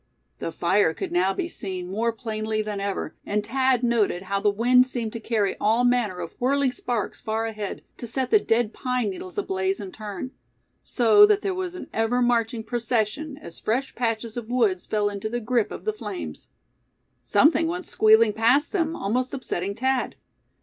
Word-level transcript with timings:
The 0.39 0.51
fire 0.51 0.95
could 0.95 1.11
now 1.11 1.31
be 1.31 1.47
seen 1.47 1.87
more 1.91 2.11
plainly 2.11 2.63
than 2.63 2.81
ever, 2.81 3.13
and 3.23 3.45
Thad 3.45 3.83
noted 3.83 4.23
how 4.23 4.39
the 4.39 4.49
wind 4.49 4.87
seemed 4.87 5.13
to 5.13 5.19
carry 5.19 5.55
all 5.61 5.83
manner 5.83 6.21
of 6.21 6.31
whirling 6.39 6.71
sparks 6.71 7.21
far 7.21 7.45
ahead, 7.45 7.83
to 7.97 8.07
set 8.07 8.31
the 8.31 8.39
dead 8.39 8.73
pine 8.73 9.11
needles 9.11 9.37
ablaze 9.37 9.79
in 9.79 9.91
turn; 9.91 10.31
so 10.83 11.27
that 11.27 11.43
there 11.43 11.53
was 11.53 11.75
an 11.75 11.85
ever 11.93 12.19
marching 12.19 12.63
procession, 12.63 13.37
as 13.37 13.59
fresh 13.59 13.93
patches 13.93 14.35
of 14.37 14.49
woods 14.49 14.87
fell 14.87 15.07
into 15.07 15.29
the 15.29 15.39
grip 15.39 15.69
of 15.71 15.85
the 15.85 15.93
flames. 15.93 16.47
Something 17.21 17.67
went 17.67 17.85
squealing 17.85 18.33
past 18.33 18.71
them, 18.71 18.95
almost 18.95 19.35
upsetting 19.35 19.75
Thad. 19.75 20.15